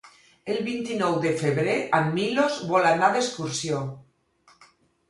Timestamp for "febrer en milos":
1.43-2.59